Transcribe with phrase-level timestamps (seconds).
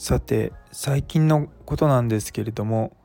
[0.00, 2.96] さて最近のことなんですけれども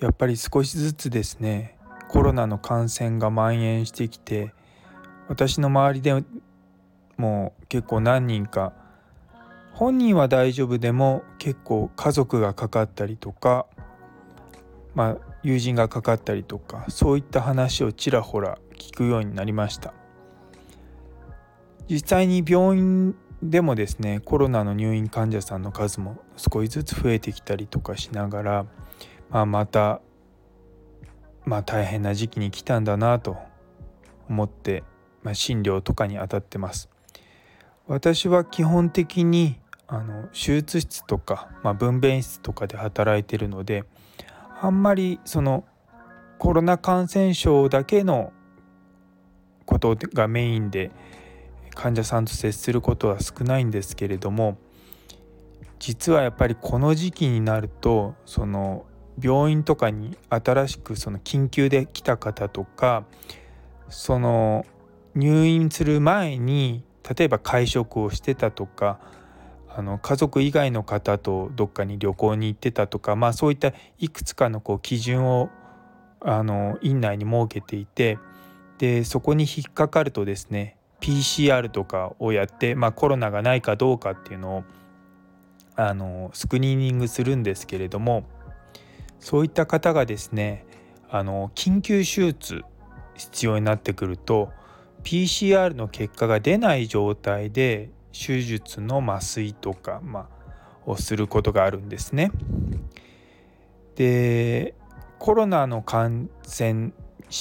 [0.00, 4.52] やっぱり少しずつですねコロナの感染が蔓延してきて
[5.28, 6.24] 私の周りで
[7.18, 8.72] も結構何人か
[9.74, 13.66] 本人は大丈夫でも結構家族がかかったりとか
[14.96, 19.94] まあ友人がかかったりとかそういった話をちらほら聞くようになりました。
[21.88, 28.66] 実際に病院でもですねコロナの入院患者さんの数も少しずつ増えてきたりとかしながら、
[29.30, 30.00] まあ、また、
[31.44, 33.36] まあ、大変な時期に来たんだなと
[34.28, 34.82] 思って、
[35.22, 36.88] まあ、診療とかに当たってます。
[37.86, 43.84] 私は基本的にあの手術室とか、まあ、分娩室とかで働いてるので
[44.60, 45.64] あんまりその
[46.38, 48.32] コロナ感染症だけの
[49.64, 50.90] ことがメインで
[51.78, 54.58] 患者さんと接することは少ないんですけれども
[55.78, 58.84] 実はやっぱりこの時期になるとその
[59.22, 63.04] 病院とかに新しくその緊急で来た方とか
[63.88, 64.66] その
[65.14, 66.82] 入院する前に
[67.16, 68.98] 例えば会食をしてたとか
[69.68, 75.48] あの家族以外の方とどっかに旅行に行ってたとか、まあ、そういったいくつかのこう基準を
[76.20, 78.18] あの院内に設けていて
[78.78, 84.64] でそこに引っかかるとですね PCR とかをやって、まあ、コロナがないかどうかっていうのを
[85.76, 88.24] あのスクリーニングするんですけれども
[89.20, 90.66] そういった方がですね
[91.08, 92.64] あの緊急手術
[93.16, 94.50] 必要になってくると
[95.04, 100.28] PCR の結果が出ない状態で手術の麻酔とか、ま
[100.86, 102.32] あ、をすることがあるんですね。
[103.94, 104.74] で
[105.18, 106.92] コロナの感染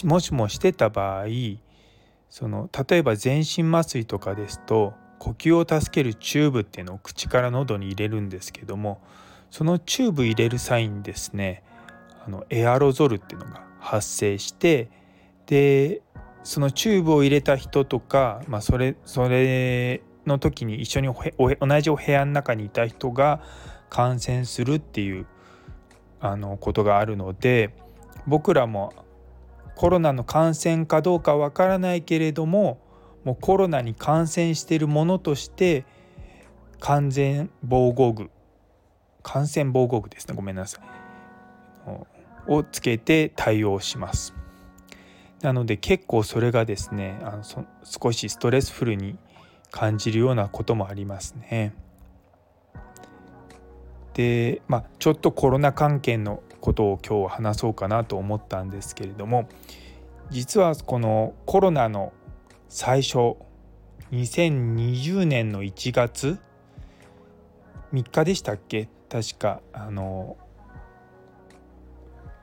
[0.03, 1.25] もしもしてた場合
[2.29, 9.01] その例えば全身麻酔とかですと呼吸を助けるチューブっていうのを口から喉に入れるんですけども
[9.49, 11.63] そのチューブ入れる際にですね
[12.25, 14.89] あのエアロゾルっていうのが発生して
[15.45, 16.01] で
[16.43, 23.41] そのチューブを入れた人とか、まあ、それそれの時に一緒に同じお部屋の中にいた人が
[23.89, 25.25] 感染するっていう
[26.19, 27.73] あのことがあるので
[28.25, 28.93] 僕らも
[29.77, 32.79] コロナの感染かどうかわからないけれども
[33.23, 35.85] もうコロナに感染しているものとして
[36.79, 38.31] 完全防護具
[39.21, 40.35] 感染防護具ですね。
[40.35, 42.51] ごめんなさい。
[42.51, 44.33] をつけて対応します。
[45.41, 47.43] なので結構それがですねあの
[47.83, 49.17] 少しストレスフルに
[49.69, 51.73] 感じるようなこともありますね。
[54.13, 59.47] でまあちょっとコロナ関係のことを今日話そうかなと思ったんですけれども
[60.29, 62.13] 実はこのコロナの
[62.69, 63.35] 最初
[64.11, 66.39] 2020年の1月
[67.93, 68.89] 3日でしたっけ？
[69.09, 70.37] 確かあの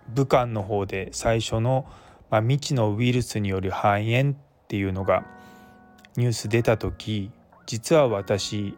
[0.08, 1.86] 武漢の方で最初の、
[2.30, 4.34] まあ、未知のウイルスによる肺炎っ
[4.68, 5.26] ていうのが
[6.16, 7.30] ニュース出た時
[7.66, 8.76] 実は私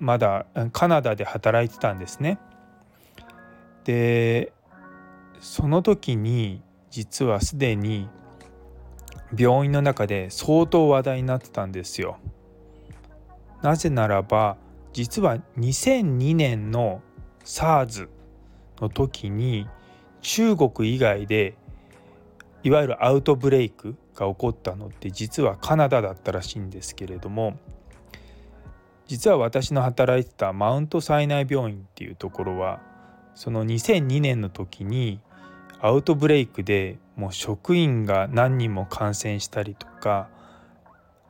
[0.00, 2.38] まだカナダで働いてたんですね。
[3.84, 4.52] で
[5.40, 8.08] その時に実はすでに
[9.36, 12.18] 病院の中で相当話題になってたんですよ。
[13.62, 14.56] なぜならば
[14.92, 17.02] 実は2002年の
[17.44, 18.08] SARS
[18.80, 19.68] の時に
[20.22, 21.56] 中国以外で
[22.62, 27.56] いわゆるアウトブレイクが起こったのって実はカナダだったらしいんですけれども
[29.06, 32.80] 実は私の働いてたマウントサイナイ病院っていうところは
[33.34, 35.20] その2002年の時に
[35.80, 40.28] アウトブレイクでもう職員が何人も感染したりとか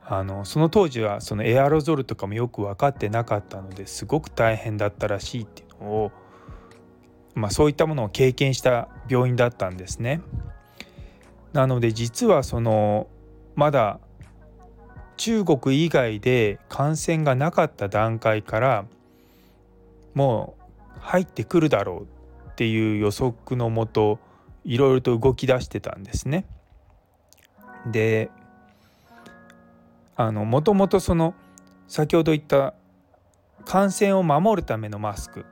[0.05, 6.11] あのその当時はそのエアロゾルとかもよく分かってなかったのですごく大変だったらしいっていうのを、
[7.35, 10.21] まあ、そういったものを経験した病院だったんですね。
[11.53, 13.07] なので実はその
[13.55, 13.99] まだ
[15.17, 18.85] 中国以外で感染がなかった段階から
[20.15, 20.55] も
[20.95, 22.07] う入ってくるだろ
[22.47, 24.19] うっていう予測のもと
[24.65, 26.45] いろいろと動き出してたんですね。
[27.85, 28.29] で
[30.15, 31.33] あのもともとその
[31.87, 32.73] 先ほど言った
[33.65, 35.45] 感染を守るためのマスク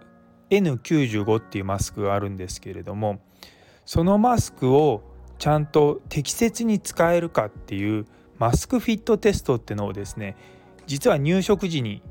[0.49, 3.19] N95 っていうマスクがあるんですけれども
[3.85, 5.03] そのマスクを
[5.39, 8.05] ちゃんと適切に使えるかっていう
[8.37, 10.35] マスクフィットテストってのをですね
[10.85, 12.01] 実は入植時に、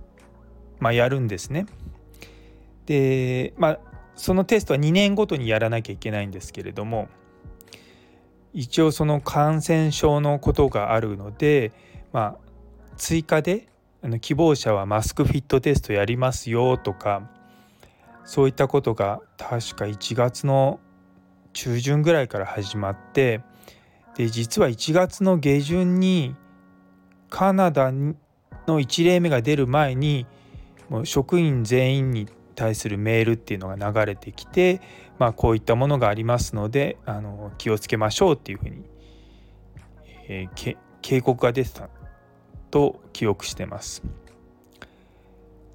[0.81, 1.67] まあ、やるんですね。
[2.87, 3.79] でまあ
[4.17, 7.09] そのテストは2年ごとにやらなきゃいけないんですけれども
[8.53, 11.73] 一応その感染症のことがあるので、
[12.13, 13.69] まあ、追加で
[14.03, 17.31] あの希望者はマスクフィットテストやりますよとか
[18.25, 20.81] そういったことが確か1月の
[21.53, 23.43] 中旬ぐらいから始まって
[24.17, 26.35] で実は1月の下旬に
[27.29, 28.15] カナダの
[28.67, 30.27] 1例目が出る前に
[30.89, 34.81] もう職員全員に対するメールっていうのが流れてきて、
[35.19, 38.83] まあ、こういったものがありますのであの気をつけましょうっていうふうに、
[40.29, 41.89] えー、警告が出てた
[42.73, 44.03] と記憶してます。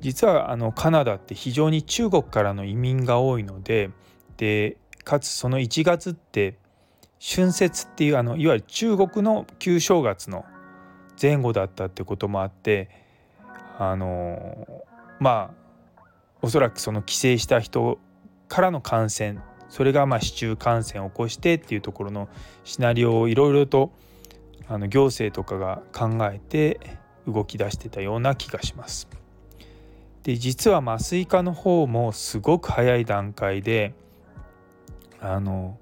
[0.02, 3.92] 実はあのカナダって非常に中国からの移民が多いので
[4.38, 6.58] でかつその1月って
[7.24, 10.44] 春節っていうあのいわゆる中国の旧正月の
[11.22, 12.90] 前後だったってこともあって
[13.78, 14.68] あの
[15.20, 15.61] まあ
[16.42, 18.00] おそらくその帰省した人
[18.48, 19.40] からの感染
[19.70, 22.28] それがまあ市中感染を起こしてっていうところの
[22.64, 23.92] シナリオをいろいろと
[24.68, 26.80] あの行政とかが考えて
[27.28, 29.08] 動き出してたような気がします。
[30.24, 33.94] で実は麻酔科の方もすごく早い段階で
[35.20, 35.78] あの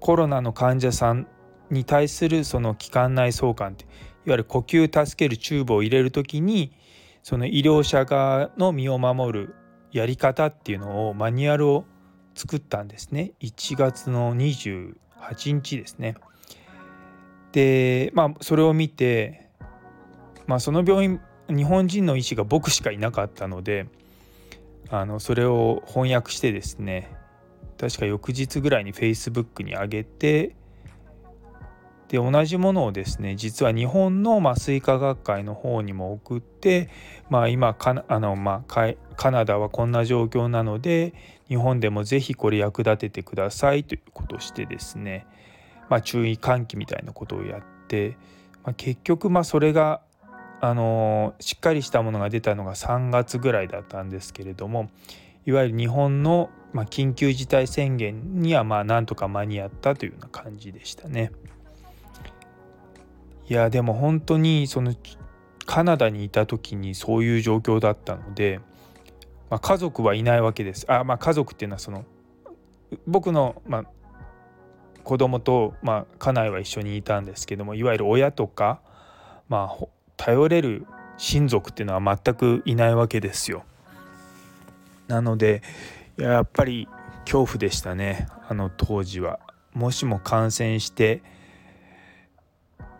[0.00, 1.26] コロナの患者さん
[1.70, 3.92] に対するその気管内相関っていわ
[4.28, 6.72] ゆる呼吸助けるチューブを入れる時に
[7.22, 9.54] その医療者側の身を守る
[9.98, 11.84] やり方っていうのをマニュアルを
[12.34, 14.94] 作ったんですね1月の28
[15.52, 16.16] 日ですね。
[17.52, 19.48] でまあそれを見て、
[20.46, 23.86] まあ、その病院日本人の医師が僕しかいなかったので
[24.90, 27.14] あのそれを翻訳してですね
[27.78, 30.56] 確か翌日ぐらいに Facebook に上げて
[32.08, 36.88] で同じものをですね実は日本の麻酔科学会の方にも送って、
[37.30, 41.14] まあ、今カあの、まあ、カナダはこんな状況なので
[41.48, 45.26] 日本でもぜひこれ役立ててくださいということをしてですね、
[45.88, 48.16] まあ、注意喚起みたいなことをやって、
[48.62, 50.00] まあ、結局まあそれが
[50.60, 54.90] あのしっかりしたものが出たのが3月ぐらいだったんですけれども
[55.44, 61.30] いわゆる日本の、緊急事態宣言にはまあなんとか間に合ったというような感じでしたね。
[63.48, 64.94] いやでも本当にその
[65.66, 68.60] カナダにいた時にそういう状況だったので、
[69.50, 70.90] まあ、家族はいないわけです。
[70.90, 72.04] あまあ家族っていうのはその
[73.06, 73.84] 僕の、まあ、
[75.02, 78.80] 子供と、まあ、家内は一緒にいたんですけどもいわゆる親とか、
[79.48, 80.86] まあ、頼れる
[81.18, 83.64] 親族っていうのは全くいないわけですよ。
[85.08, 85.62] なので
[86.16, 86.88] やっぱり
[87.24, 89.40] 恐怖でしたねあの当時は。
[89.74, 91.22] もしも感染して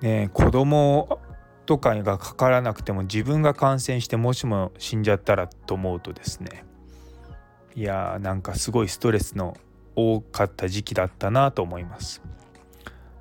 [0.00, 1.20] ね、子供
[1.64, 6.64] とかがかからなくても自分が感染してもしも死んじゃったらと思うとですね
[7.74, 9.56] いやーなんかすごいストレスの
[9.94, 12.22] 多かった時期だったなと思います。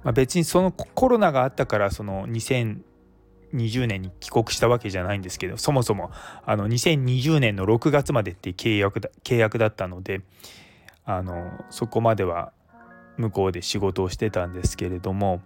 [0.04, 6.12] まあ、別にそのコロナがあったからその2020年に帰国したわけじゃないんですけどそもそも
[6.45, 10.21] あの2020年の6月までって契約だ契約だったので
[11.06, 12.54] あのそこまでは
[13.18, 15.42] 向こうで仕事をしてたんですけれども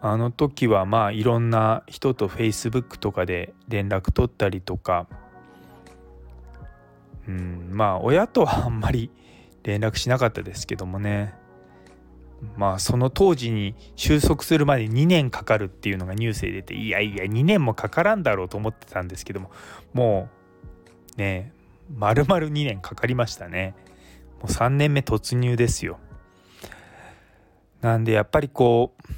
[0.00, 5.06] あの時はまあいろんな人と Facebook とかで連絡取ったりとか。
[7.26, 9.10] うんまあ親とはあんまり
[9.62, 11.34] 連絡しなかったですけどもね。
[12.56, 19.50] まあその当時に収束するまで2年かかるっていうのがニュースで出ていやいや2年もかからんだろうと思ってたんですけども。
[19.92, 20.28] も
[21.16, 21.52] うね
[21.94, 23.74] 丸々2年かかりましたね。
[24.40, 25.98] もう3年目突入ですよ。
[27.82, 29.12] なんでやっぱりこう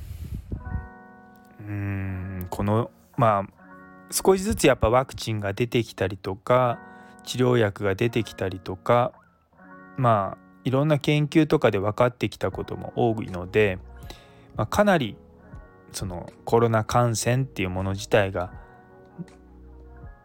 [1.71, 6.81] うんこのまあ少しずつやっぱワクチンが出てきたりとか
[7.25, 9.13] 治療薬が出てきたりとか
[9.97, 13.79] まあいろんな研究とかで分かってきたことも多いので、
[14.57, 15.17] まあ、かなり
[15.93, 18.53] そのコロナ感染っていうもの自体が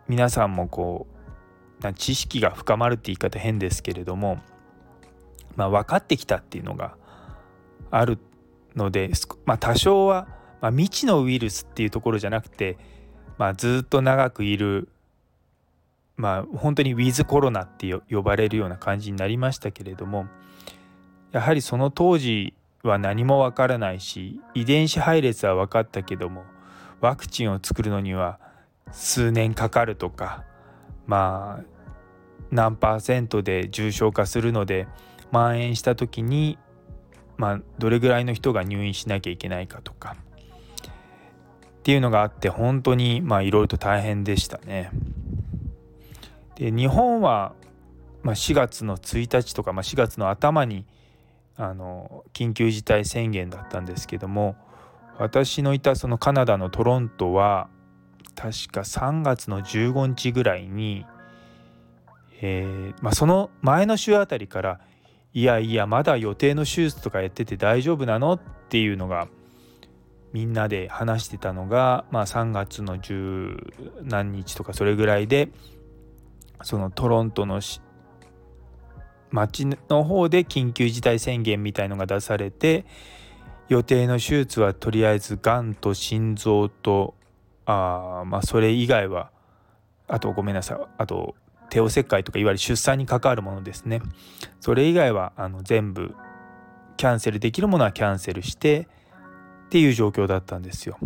[0.08, 1.06] 皆さんもこ
[1.80, 4.40] うな知識が深まるって言い方変ですけれども、
[5.56, 6.98] まあ、分かってきたっていうのが
[7.92, 8.18] ある
[8.76, 9.12] ので、
[9.46, 10.28] まあ、多少は
[10.66, 12.80] まあ、未知のウイルスっていうところじゃなくて、
[13.38, 14.88] まあ、ずっと長くいる
[16.18, 20.26] まあ本当にウィズコロナって呼ばれるような感じになりましたけれども
[21.32, 26.44] やはりその当時は何もわからないし遺伝子配列は分かったけども
[27.00, 28.40] ワクチンを作るのには
[28.92, 30.46] 数年かかるとか
[31.06, 31.64] まあ
[32.50, 34.88] 何パーセントで重症化するので
[35.32, 36.58] 蔓延した時に
[37.38, 40.16] まあどれぐらいの人が入院しなきゃいけないかとか
[41.86, 44.90] っていうのがあって本当にまあいろいろと大変でしたね。
[46.56, 47.54] で日本は、
[48.24, 50.88] ま、4月の1日とか、まあ、4月の頭に
[51.58, 54.56] あの緊急事態宣言だったんですけども
[55.20, 57.70] 私のいたそのカナダのトロントは
[58.34, 61.06] 確か3月の15日ぐらいに、
[62.42, 64.80] えー、まあ、その前の週あたりから
[65.34, 68.34] いやいやまだ予定の手術とかやってて大丈夫なの？
[68.34, 68.40] っ
[68.70, 69.28] ていうのが
[70.36, 73.56] みんなで話してたのが、まあ、3月の十
[74.04, 75.48] 何日とかそれぐらいで
[76.62, 77.62] そのトロントの
[79.32, 82.86] 町の方で緊急事態宣言みたいのが出されて
[83.70, 87.16] 予定の手術はとりあえずがんと心臓と
[87.66, 89.32] あまあそれ以外は
[90.10, 91.36] あとごめんなさいあと
[91.70, 94.02] 帝王切開とかいわゆる出産に関わるものですね。
[94.60, 96.14] それ以外はあの全部
[96.98, 98.90] キャンセルできるものはキャンセルして
[99.66, 100.98] っていう状況だったんですよ。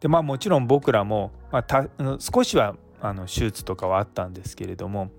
[0.00, 5.10] でまあもちろん僕らも、まあ、少しはあの手術とかはあったんですけれども、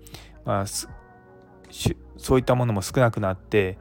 [0.44, 3.78] まあ、そういったものも少なくなって、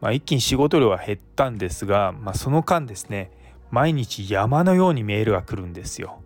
[0.00, 3.30] まあ、一気に仕事量は減ったんですが、まあ、その間ですね
[3.70, 6.22] 毎日山のようにメールが来るんですよ。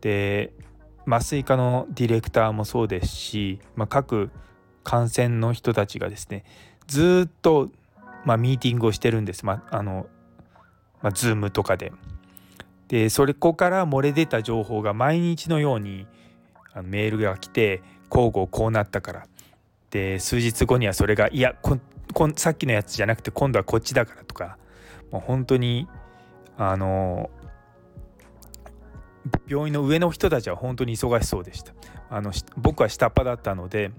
[0.00, 0.52] で
[1.06, 4.30] 麻酔科のディレクターもそうですし、まあ、各
[4.82, 6.44] 感染の人たちがですね
[6.86, 7.70] ずっと、
[8.24, 10.06] まあ、ミーティングをしてるんです、まああの
[11.04, 11.92] まあ、Zoom とかで。
[12.88, 16.06] でそれこから漏れ出た情報が毎日のように
[16.82, 19.26] メールが来て交互こうなったから。
[19.90, 21.54] で数日後にはそれがいや
[22.36, 24.58] さっきのやつじゃなくて今度はこっちだからとか。
[25.10, 25.86] もう本当に
[26.56, 27.30] あの
[29.46, 31.72] 病院の上の人たちは本当に忙しそうでした。
[32.10, 33.92] あの僕は下っ端だったので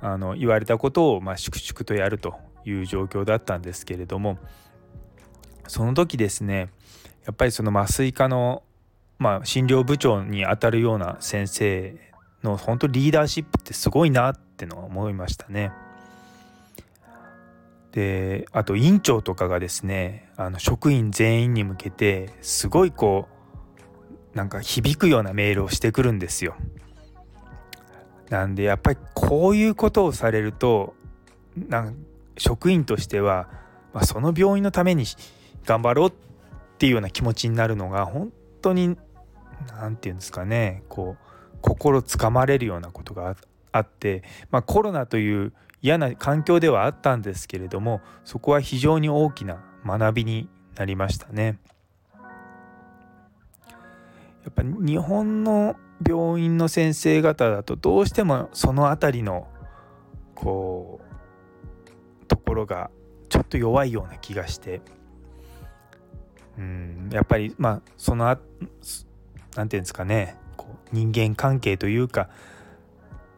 [0.00, 4.38] あの言われたことをまあ粛々とやるという状況だったんですけれども
[5.72, 6.68] その時ですね
[7.24, 8.62] やっぱりその麻酔科の、
[9.18, 11.96] まあ、診療部長にあたるような先生
[12.42, 15.72] の本当リーダーシップってすごいなってのは思いましたね。
[17.92, 23.26] であと院長とかがですねあの職員全員に向けてすごいこ
[24.34, 26.54] うなんか響くようなメールをしてくるんですよ。
[28.28, 30.94] なんでやっぱりこういうことをされると
[31.56, 31.96] なん
[32.36, 33.48] 職員としては、
[33.94, 35.06] まあ、その病院のために
[35.66, 36.12] 頑張ろうっ
[36.78, 38.96] ていうような気持ちになるのが本当に
[39.80, 41.24] 何て言うんですかねこう
[41.60, 43.36] 心つかまれるようなことが
[43.70, 51.58] あって、まあ、コロナという嫌な環境ではあったんですけれどもそこは非常に大きな学びになりましたね。
[54.44, 59.46] やっぱ日本の病院の先生方だとどうしてもその辺りの
[60.34, 62.90] こうところが
[63.28, 64.80] ちょっと弱いような気がして
[66.58, 67.10] うん。
[67.12, 68.42] やっぱりまあその何て
[69.54, 70.36] 言うんですかね。
[70.56, 72.28] こう人間関係というか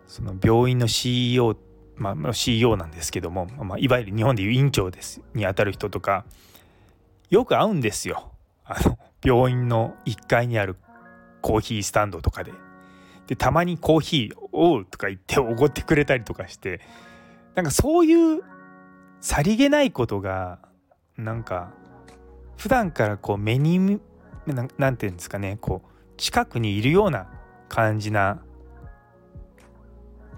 [0.07, 1.57] その病院の CEO
[1.97, 6.25] まあ CEO なんですけども、まあ、いわゆる日本でいう院長ですにあたる人とか
[7.31, 8.33] よく会うんですよ。
[8.65, 10.77] あの病院の1階にある
[11.41, 12.53] コーヒースタンドとかで。
[13.27, 16.81] でたまにコーヒー「おう」とか言っておごってくれたりとかして
[17.55, 18.43] なんかそういう
[19.21, 20.59] さりげないことが
[21.17, 21.73] なんか
[22.57, 24.01] 普段からこう目に
[24.79, 27.29] 何て言うんですかねこう近くにいるような
[27.69, 28.43] 感じな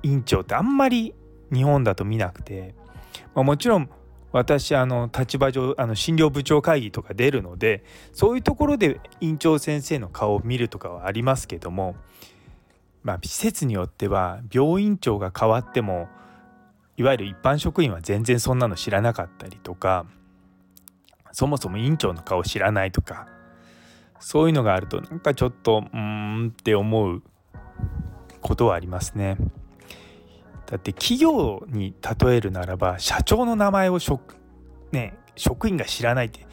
[0.02, 1.14] 院長ってあんまり
[1.52, 2.74] 日本だと見なくて、
[3.34, 3.90] まあ、もちろん
[4.32, 11.96] 私あの立場上あの診療部長会議とか出るのでそういうところで院長先生の顔を見るとかはありますけども、
[13.02, 16.08] まあ、施設によっては病院長が変わっても
[16.96, 20.06] いわゆる一般職員は全然そんなの知らなかったりとか
[21.36, 23.28] そもそも院長の顔知らないとか
[24.20, 27.22] そういうのがあるとなんかちょっとうーんって思う
[28.40, 29.36] ことはありますね。
[30.64, 34.36] だって企業に例えるならば社長の名前を職,、
[34.92, 36.46] ね、職員が知らないって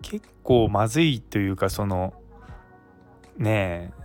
[0.00, 2.14] 結構まずいというかその
[3.36, 4.02] ねえ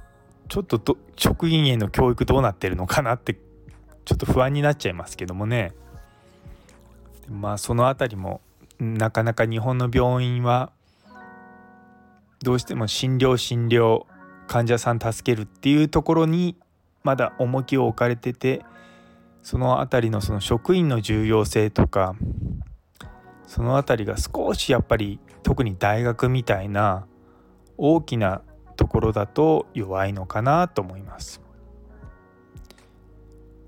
[0.50, 3.36] ちょっと職員への教育どうなってるのかなって
[4.05, 5.74] ちょっと不安になっちゃいますけどもね
[7.29, 8.41] まあその辺りも
[8.79, 10.72] なかなか日本の病院は
[12.44, 14.03] どうしても診療診療
[14.48, 16.55] 患者さん助けるっていうところに
[17.03, 18.63] まだ重きを置かれてて
[19.41, 22.15] その辺りのその職員の重要性とか
[23.48, 27.05] その辺りが少しやっぱり特に大学みたいな
[27.77, 28.41] 大きな
[28.75, 31.41] ところだと弱いのかなと思います。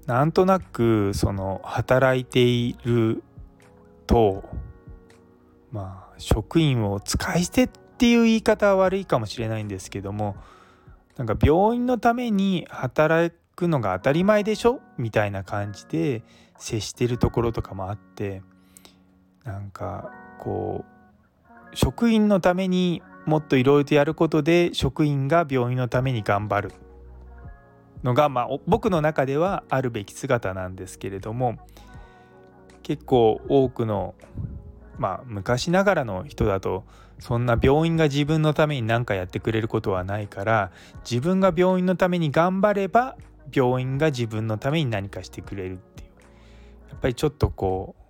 [0.08, 3.24] なんとなくその働いている
[4.08, 4.44] と
[5.72, 10.36] まあ職員を使い捨てっていう言い方は悪いかもしれないんですけども
[11.18, 16.24] なんか病院のために働くのが当たり前でしょみたいな感じで
[16.58, 18.44] 接してるところとかもあって
[19.44, 26.72] なんかこう職員のためにもっといろいろとやることで職員が病院のために頑張る。
[28.04, 31.58] のが、まあ、僕の中ではあるべき姿なんですけれども
[32.84, 34.16] 結構多くの、
[34.98, 36.84] まあ、昔ながらの人だと
[37.20, 40.72] そんな病院が自分のために何かやってくれることはないから
[41.10, 43.16] 自分が病院のために頑張れば
[43.54, 46.10] 病院が自分のために何かしてくれるっていう
[46.90, 48.04] やっぱりちょっとこう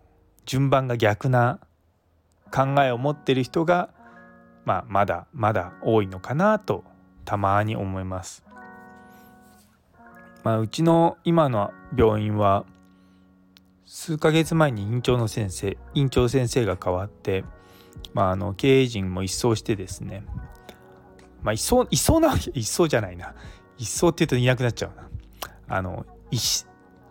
[0.46, 1.60] 順番が逆な
[2.52, 3.90] 考えを持ってる人が、
[4.66, 6.84] まあ、まだまだ多いのかなと
[7.26, 8.46] たまに思います。
[10.44, 12.66] まあ、うちの今の病院は
[13.90, 17.46] 数ヶ月前に院長の先生院長先生が変わって、
[18.14, 20.26] まあ、あの経営陣も一掃してですね。
[21.42, 23.34] まあ一掃一掃な一掃じゃないな。
[23.78, 25.10] 一掃って言うといなくなっちゃうな。
[25.70, 26.66] あの一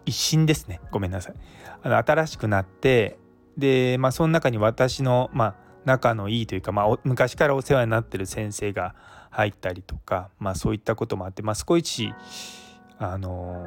[0.05, 0.83] 一新ですね。
[0.91, 1.35] ごめんなさい。
[1.83, 3.19] あの新しくなって
[3.57, 5.55] でまあその中に私のまあ
[5.87, 8.95] 仲のいいというか、まあ、昔からお世話になってる先生が
[9.31, 12.13] 入ったりとか、まあ、そういったこともあって、まあ、少し
[12.99, 13.65] あの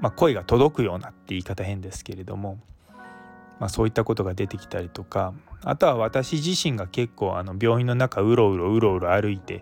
[0.00, 2.58] まあ、声が届くようなって言い方変ですけれども、
[3.58, 9.60] まあ、そういったことが出てきたりとかあとは私自身が結構あの病院の中うろうろうろうろ歩いて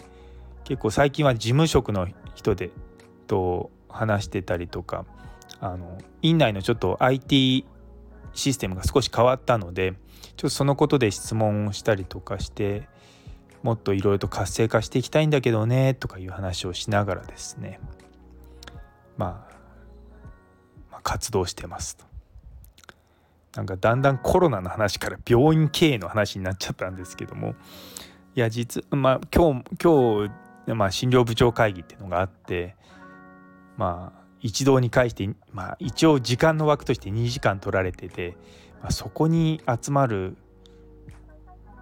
[0.65, 2.71] 結構最近は事務職の人で
[3.27, 5.05] と話してたりとか
[5.61, 7.65] あの院内のちょっと IT
[8.33, 12.89] システムが少し変わったのでちょっとそのことで質問をしたりとかして
[13.63, 17.81] もっといろいろと活性化していきたいんだけどねとかいう話をしながらですね。
[19.17, 19.48] まあ、
[21.03, 22.05] 活動してますと。
[23.57, 27.57] なんかだんだんコロナの話から病院経営の話になっちゃったんですけども
[28.37, 30.29] いや実まあ今日今
[30.67, 32.77] 日、まあ、診療部長会議っていうのがあって
[33.77, 38.37] まあ一堂に会して、まあ、一応時間の枠として2時間取られてて、
[38.81, 40.37] まあ、そこに集まる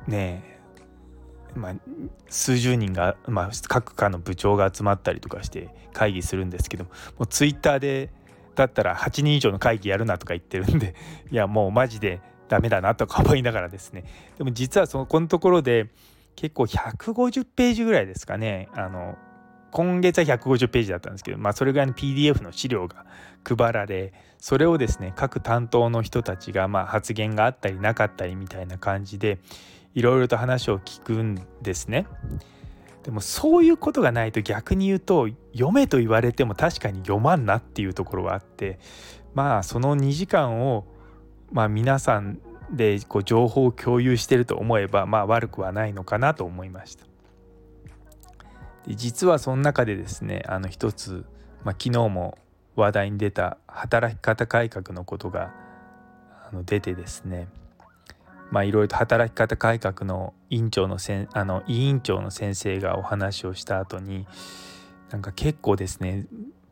[0.07, 0.57] ね
[1.55, 1.75] まあ、
[2.29, 6.91] 数十人が、まあ、各課の部長が集まったりとかして会議するんですけども
[7.21, 8.11] うツイッターで
[8.57, 10.95] だったら8人以上の会議やるなとか言ってるんで
[11.31, 14.05] いやもうマジでダメだなとか思いながらですね
[14.39, 15.89] でも実はそのこのところで
[16.35, 19.17] 結構150ページぐらいですかねあの
[19.73, 23.05] 今月は150ページだったんですけど、まあ、それぐらいの PDF の資料が
[23.45, 29.39] 配られそれをですね各担当の人たちがまあ発言があったりなかったりみたいな感じで
[29.95, 32.07] いろいろと話を聞くんですね。
[33.07, 38.81] でもそういうことがないと逆に言うと読めと言われても確かに読まんなっていうところはあって
[39.33, 40.85] まあその2時間を
[41.53, 42.41] まあ皆さん
[42.73, 47.07] でこう情報を共有してると思えばまあ悪くはないのかなと思いました。
[48.89, 51.25] で実はその中でですねあの一つ、
[51.63, 52.37] まあ、昨日も
[52.75, 55.55] 話題に出た働き方改革のことが
[56.51, 57.47] あの出てですね
[58.51, 64.27] まあいろいろと働き方改革の委員長のせんあの委員長の先生がお話をした後に
[65.11, 66.27] なんか結構ですね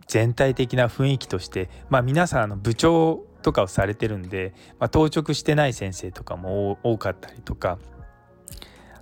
[0.07, 7.79] 全体的な雰囲気としてまあ皆さんの部長とかをされてるんで、まあ、当直してない先生とかも多かったりとか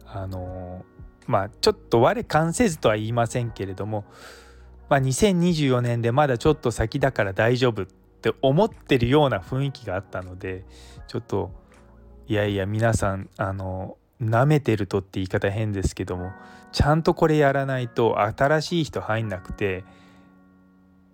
[0.07, 0.85] あの
[1.27, 4.05] まあちょっと我関せずとは言いませんけれども、
[4.89, 10.65] まあ、2024年でまだちょっと先だから大丈夫って思ってるような雰囲気があったので
[11.07, 11.53] ちょっと
[12.29, 16.33] いやいや皆さんあの舐めてるとって言い方変ですけども
[16.71, 19.85] ちゃんとこれやらないと新しい人入んなくて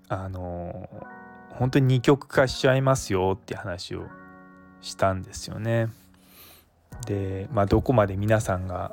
[0.09, 0.88] あの
[1.51, 4.07] 本当に二極化しちゃいますよって話を
[4.81, 5.88] したんですよね。
[7.07, 8.92] でまあどこまで皆さんが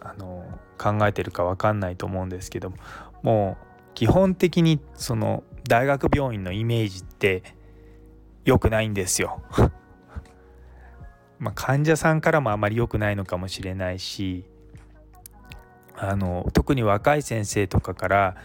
[0.00, 0.44] あの
[0.78, 2.76] 考えてるか分かんないと思うんですけども
[3.22, 7.42] もう基本的にその大学病院のイメージって
[8.44, 9.42] 良くないんですよ。
[11.38, 14.44] まあ、患者さんからもあまり良くないのかもしれないし
[15.94, 18.36] あの特に若い先生とかから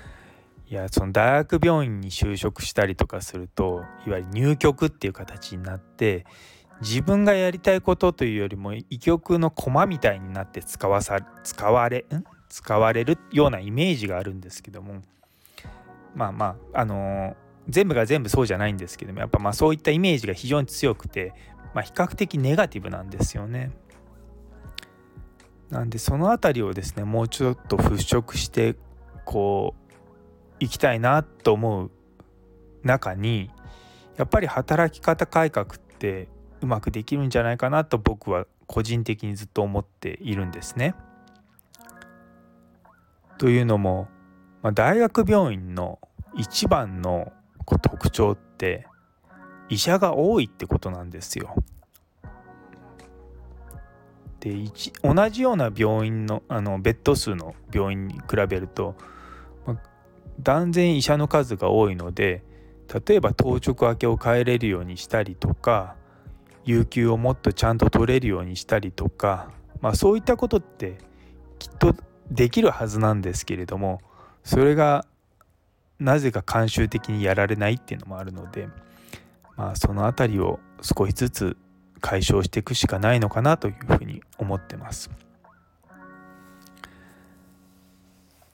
[0.68, 6.26] いやその大学病院に就職したりとかするといわゆる入局っていう形になって
[6.82, 12.24] 自分がやりたいことというよりも医局の駒みたいになって使わさ使われん？
[12.50, 15.02] 使われるようなイメージがあるんですけども
[16.16, 17.36] まあまああのー、
[17.70, 21.34] 全部が全部そうじゃないんですけどもやっぱまあそういったイメージが非常に強くて
[21.74, 23.72] まあ、比較的ネガティブなんですよね。
[25.70, 28.76] なんでその辺りをですねもうちょっと払拭して
[29.24, 29.94] こう
[30.60, 31.92] 行きたいなと思う
[32.84, 33.50] 中に
[34.18, 36.28] やっぱり働き方改革って
[36.62, 40.94] うまくできるんじゃないかなと僕は個人的にずっと思っているんですね。
[43.38, 44.08] というのも、
[44.62, 46.00] まあ、大学病院の
[46.36, 47.32] 一番の
[47.66, 48.88] こ特徴って
[49.72, 51.56] 医者が多いってことなんですよ。
[54.42, 54.56] で
[55.04, 58.96] 同じような病院のあのベッド数の病院に比べると、
[59.66, 59.80] ま、
[60.42, 62.44] 断然医者の数が多いので
[63.08, 65.96] 例えば当直明けを変えれるようにしたりとか
[66.66, 70.98] 有給をもっとちゃんと取れるようにしたりとか、まあ、そういったことって
[71.60, 71.96] きっと
[72.32, 74.02] できるはずなんですけれども
[74.44, 75.06] それが
[76.00, 78.68] なぜか慣習的にやられないっていうのもあるので、
[79.62, 81.58] まあ、その辺りを少しずつ
[82.00, 85.12] 解消していくしかないのかなというふうに思ってます。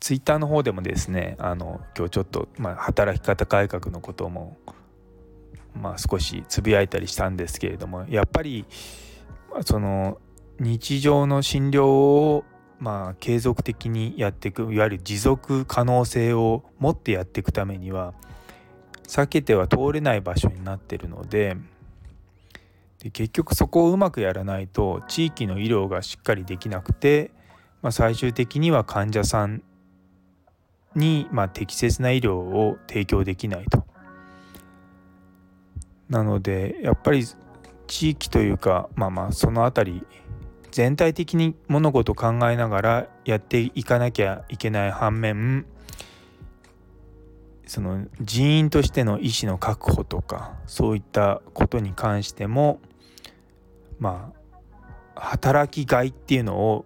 [0.02, 4.58] ツイッターの方でもですねあの今日ちょっと、まあ、働き方改革のことも、
[5.74, 8.66] まあ、少しつぶやいたりしたんですけれどもやっぱり
[9.66, 10.20] その
[10.60, 12.44] 日常の診療を
[12.80, 18.14] まあ継続的にやっていくいわゆる持続可能性を持ってやっていくためには
[19.08, 21.58] 避けては通れない場所になってるので
[23.00, 27.32] で結局そこをうまくやらないと地域の医療がしっかりできなくて、
[27.82, 29.64] まあ、最終的には患者さん
[30.96, 33.86] に、まあ、適切な医療を提供できないと。
[36.10, 37.26] なのでやっぱり
[37.88, 40.06] 地域というかまあまあその辺り
[40.72, 45.66] 全体的に物事を考えながらやっていかなきゃいけない反面
[47.68, 52.80] その人員としての医師の確保とかそういったことに関しても
[54.00, 54.34] ま
[55.16, 56.86] あ働きがいっていうのを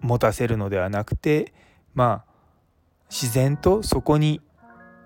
[0.00, 1.52] 持たせるのではなくて
[1.94, 2.32] まあ
[3.10, 4.40] 自然とそこに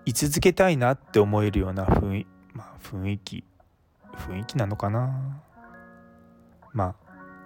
[0.04, 3.44] 居続けたいなって思えるような雰囲,、まあ、雰囲気
[4.12, 5.42] 雰囲気なのかな。
[6.72, 6.94] まあ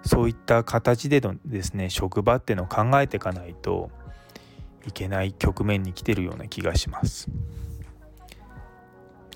[0.05, 3.89] そういった形でのですね職場っていうのを考えていかないと
[4.87, 7.29] いけない局面に来てるような気がします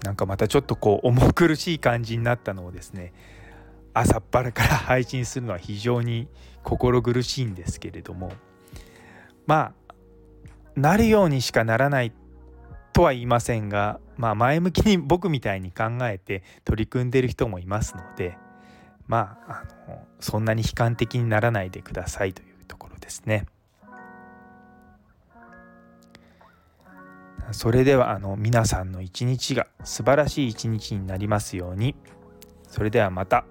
[0.04, 3.14] なんかまたちょっとこう重苦しい感じになったのをですね
[3.94, 6.28] 朝っぱらから配信するのは非常に
[6.64, 8.32] 心苦しいんですけれども
[9.46, 9.94] まあ
[10.76, 12.14] なるようにしかならない
[12.94, 18.38] とは言いませんが、まあ、前向きに僕みたいに考えて取り組んでる人もいますので
[19.08, 23.46] まああのそんなに悲観的にならないでくださいというところですね。
[27.52, 31.96] それではあの皆さんの一日が素晴らしい一日になりますように。
[32.68, 33.46] それではまた。